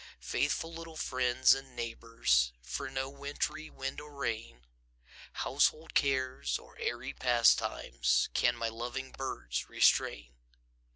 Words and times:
Faithful 0.19 0.73
little 0.73 0.97
friends 0.97 1.53
and 1.53 1.75
neighbors, 1.75 2.53
For 2.63 2.89
no 2.89 3.07
wintry 3.07 3.69
wind 3.69 4.01
or 4.01 4.11
rain, 4.11 4.65
Household 5.33 5.93
cares 5.93 6.57
or 6.57 6.75
airy 6.79 7.13
pastimes, 7.13 8.27
Can 8.33 8.55
my 8.55 8.69
loving 8.69 9.11
birds 9.11 9.69
restrain. 9.69 10.33